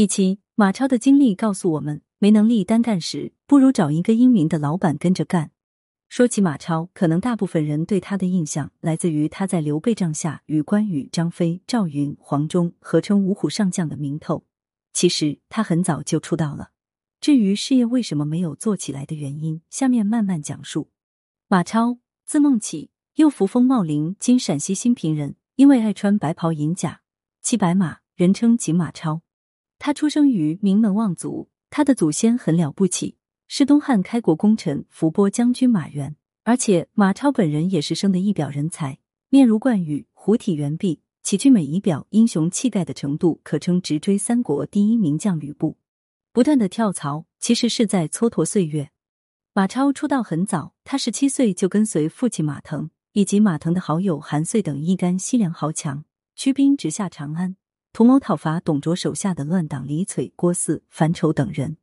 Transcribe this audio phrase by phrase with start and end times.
[0.00, 5.50] 一期马超的经历告诉我们，没能力单干时，不如找一个英明的老板跟着干。
[6.08, 14.46] 说起马超，可能大部分人对他的印象来自于他在刘备帐下与关羽、张飞、赵云、黄忠合称五虎上将的名头。
[14.94, 16.70] 其实他很早就出道了。
[17.20, 20.88] 至于事业为什么没有做起来的原因，下面慢慢讲述。
[21.46, 27.02] 马超，字孟起，又扶风茂陵（今陕西新平）人，因为爱穿白袍银甲，
[27.42, 29.20] 骑白马，人称锦马超。
[29.80, 33.16] 他出生于名门望族，他的祖先很了不起。
[33.48, 38.98] 是东汉开国功臣伏波将军马援，而且马超本人也是生的一表人才，
[39.30, 45.78] 面如冠羽，虎体猿臂，其俊美仪表，英雄气概的程度可称直追三国第一名将吕布。
[46.32, 48.90] 不断的跳槽，其实是在蹉跎岁月。
[49.54, 56.04] 马超出道很早，他十七岁就跟随父亲马腾以及马腾的好友韩遂等一干西凉豪强
[56.36, 57.56] 驱兵直下长安，
[57.92, 61.76] 图谋讨伐董卓手下的乱党李璀、郭汜、樊稠等人。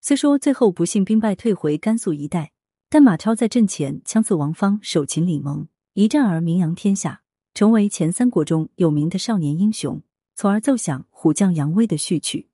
[0.00, 2.52] 虽说最后不幸兵败退回甘肃一带，
[2.88, 7.22] 但马超在阵前枪刺王方，手擒李蒙，一战而名扬天下，
[7.54, 10.02] 成为前三国中有名的少年英雄，
[10.34, 12.48] 从而奏响虎将扬威的序曲。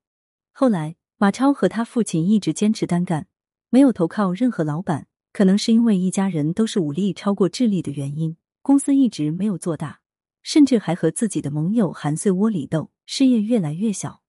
[0.51, 3.27] 后来，马超和他父亲一直坚持单干，
[3.69, 10.01] 没有投靠任何老板，可能是因为一家人都是武力超过智力的原因，公司一直没有做大，
[10.41, 14.21] 甚至还和自己的盟友韩遂窝里斗，事业越来越小。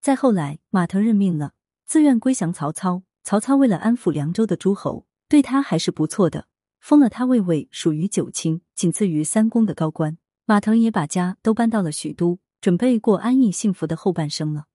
[0.00, 1.52] 再后来，马腾认命了。
[1.84, 6.48] 自愿归降曹操，曹操为了安抚凉州的诸侯，对他还是不错的，
[6.80, 10.16] 封了他卫尉，属于九卿，仅次于三公的高官。
[10.46, 14.66] 马腾也把家都搬到了许都，准备过安逸幸福的后半生了。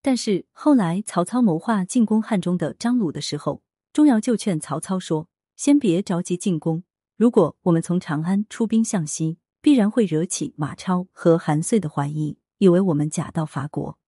[0.00, 6.84] 但是后来曹操谋划进攻汉中的张鲁的时候，钟繇就劝曹操说：“先别着急进攻，
[7.16, 13.98] 如果我们从长安出兵向西，必然会惹起马超和韩遂的怀疑，以为我们假道伐国。”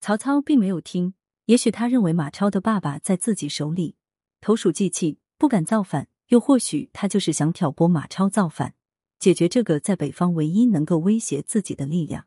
[0.00, 1.12] 曹操并没有听。
[1.44, 3.96] 也许他认为马超的爸爸在自己手里，
[4.40, 8.72] 投鼠忌器，不敢造反；又或许他就是想挑拨马超造反，
[9.18, 12.24] 解决这个在北方唯一能够威胁自己的力量。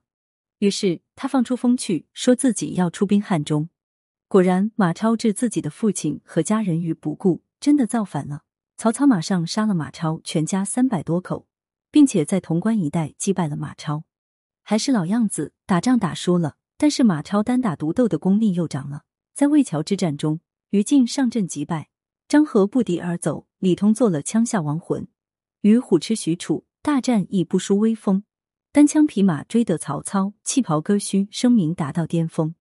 [0.59, 3.69] 于是他放出风去，说自己要出兵汉中。
[4.27, 8.43] 果然，马超置自己的父亲和家人于不顾，真的造反了。
[8.77, 11.47] 曹操马上杀了马超全家三百多口，
[11.95, 14.03] 并且在潼关一带击败了马超。
[14.63, 16.57] 还是老样子，打仗打输了。
[16.75, 20.41] 但是马超单打独斗的功力又长了，在魏桥之战中，
[20.72, 21.88] 于禁上阵击败
[22.28, 25.07] 张合，不敌而走；李通做了枪下亡魂，
[25.61, 28.25] 与虎痴许褚大战亦不输威风，
[28.73, 32.55] 单枪匹马追得曹操，弃袍割须，声名达到巅峰。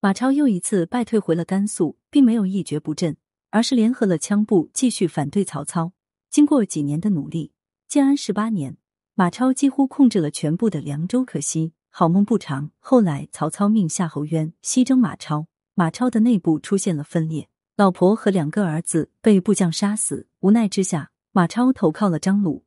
[0.00, 3.16] 马超又一次败退回了甘肃，并没有一蹶不振，
[3.50, 5.92] 而是联合了羌部继续反对曹操。
[6.28, 7.52] 经过几年的努力，
[7.92, 8.78] 建安十八年，
[9.14, 11.22] 马超几乎控制了全部的凉州。
[11.22, 11.74] 可惜。
[11.90, 12.70] 好梦不长。
[12.80, 20.26] 后来，曹操命夏侯渊西征马超，马超的内部出现了分裂，老婆和两个儿子被部将杀死。
[20.40, 22.64] 无奈之下，马超投靠了张鲁。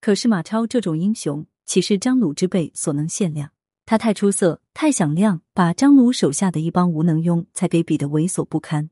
[0.00, 3.50] 可是，马超这种英雄，岂是张鲁之辈所能限量？
[3.84, 8.88] 他太出色，太响亮，把张鲁手下的一帮无能庸才给比得猥琐不堪。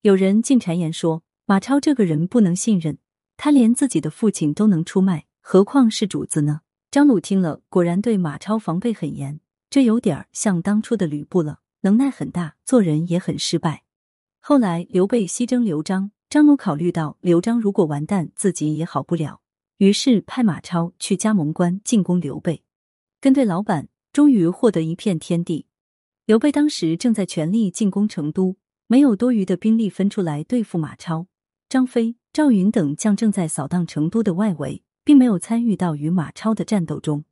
[0.00, 2.98] 有人竟谗言说，马超这个人不能信任，
[3.44, 6.60] 他连自己的父亲都能出卖，何况是主子呢？
[6.92, 13.82] 张鲁听了，果然对马超防备很严，这有点像当初的吕布了，能耐很大，做人也很失败。
[14.38, 19.40] 后来刘备西征刘璋，张鲁考虑到刘璋如果完蛋，自己也好不了，
[19.78, 22.62] 于是派马超去加盟关进攻刘备，
[23.20, 25.66] 跟对老板，终于获得一片天地。
[26.26, 28.54] 刘备当时正在全力进攻成都，
[28.86, 31.26] 没有多余的兵力分出来对付马超。
[31.72, 34.82] 张飞、赵云等将正在扫荡成都的外围。
[35.04, 37.24] 并没有参与到与马超的战斗中，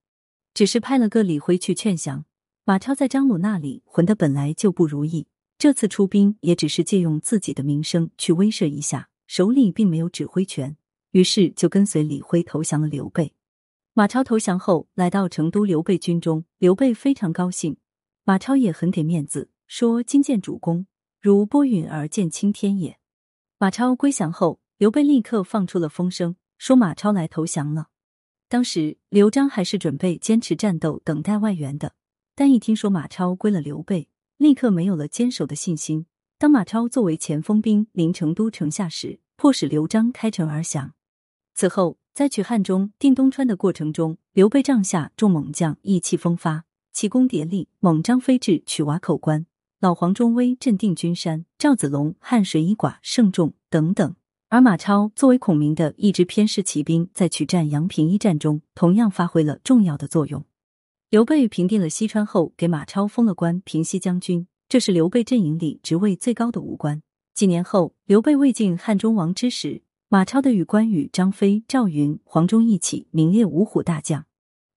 [0.52, 2.24] 只是派了个李辉去劝降。
[2.64, 10.76] 马超在张鲁那里混的本来就不如意，这次出兵也只是借用自己的名声去威慑一下，手里并没有指挥权，
[11.12, 13.34] 于是就跟随李辉投降了刘备。
[13.92, 17.76] 马超投降后，来到成都刘备军中，刘备非常高兴，
[18.24, 20.86] 马超也很给面子，说：“今见主公，
[21.20, 22.98] 如拨云而见青天也。”
[23.62, 26.36] 马超归降后，刘备立刻放出了风声。
[26.56, 27.88] 说马超来投降了，
[28.48, 31.92] 当时刘璋还是准备坚持战斗，等待外援的。
[32.34, 34.08] 但一听说马超归了刘备，
[34.38, 36.06] 立刻没有了坚守的信心。
[36.38, 40.94] 当马超作为前锋兵临成都城下时，迫使刘璋开城而降。
[41.54, 46.64] 此后，在取汉中、定东川的过程中，刘备帐下众猛将意气风发，
[46.94, 49.44] 奇功迭利，猛张飞至取瓦口关，
[49.80, 54.14] 老黄忠威镇定军山，赵子龙汉水一寡胜众等等。
[54.50, 60.44] 而马超作为孔明的一支偏师骑兵，在取战阳平一战中同样发挥了重要的作用。
[61.08, 67.00] 刘备平定了西川后，给马超封了官平西将军，这是刘备阵营里职位最高的武官。
[67.32, 69.80] 几年后，刘备未晋汉中王之时，
[70.10, 74.26] 马超的与关羽、张飞、赵云、黄忠一起名列五虎大将。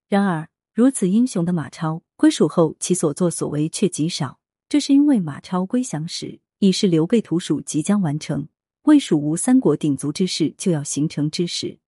[0.08, 4.38] 然而，如此英雄的马超归蜀后，其所作所为却极少。
[4.74, 8.48] 这是因为马超归降时，已是刘备图蜀即将完成，
[8.82, 11.78] 魏蜀吴三国鼎足之势就要形成之时。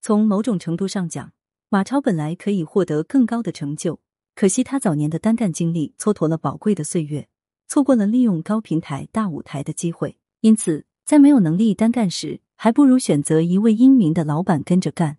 [0.00, 1.32] 从某种程度上讲，
[1.68, 4.00] 马超本来可以获得更高的成就，
[4.34, 7.28] 可惜他早年的单干经历蹉跎了宝贵的岁月，
[7.68, 10.18] 错过了利用高平台、大舞台的机会。
[10.40, 15.18] 因此，在没有能力单干时，还不如选择一位英明的老板跟着干。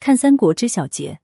[0.00, 1.20] 看《三国》之小结。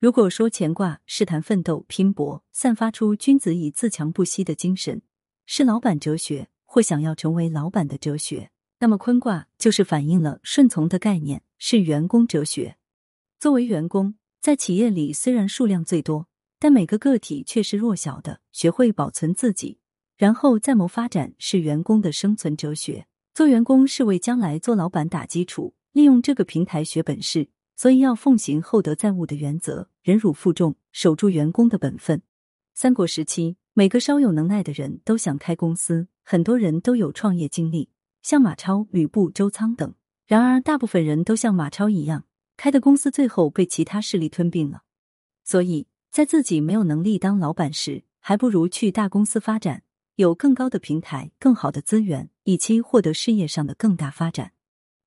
[0.00, 5.02] 如果说乾卦是谈奋斗拼搏，散发出君子以自强不息的精神，
[5.44, 12.78] 是老板哲学或想要成为老板的哲学，那么坤卦就是反映了顺从的概念，是员工哲学。
[13.38, 18.40] 作为员工，在企业里虽然数量最多，但每个个体却是弱小的。
[18.52, 19.80] 学会保存自己，
[20.16, 23.06] 然后再谋发展，是员工的生存哲学。
[23.34, 27.48] 做员工是为将来做老板打基础，利用这个平台学本事。
[27.80, 32.20] 所以要奉行厚德载物的原则，忍辱负重，守住员工的本分。
[32.74, 37.88] 三国时期，每个稍有能耐的人都想开公司，很多人都有创业经历，
[38.20, 39.94] 像马超、吕布、周仓等。
[40.26, 42.26] 然而，大部分人都像马超一样，
[42.58, 44.82] 开的公司最后被其他势力吞并了。
[45.42, 49.84] 所以在自己没有能力当老板时，还不如去大公司发展，
[50.16, 54.52] 有更高的平台、更好的资源，以期获得事业上的更大发展。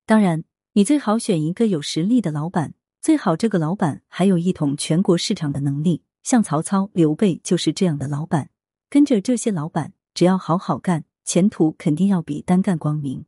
[0.07, 0.43] 当然。
[0.75, 6.01] 你最好选一个有实力的老板，最好这个老板还有一统全国市场的能力。
[6.23, 8.49] 像曹操、刘备就是这样的老板。
[8.89, 13.23] 跟着这些老板，只要好好干，前途肯定要比单干光明。